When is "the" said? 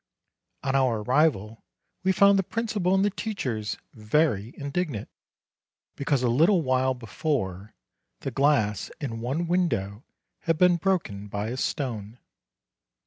2.39-2.43, 3.05-3.11, 8.21-8.31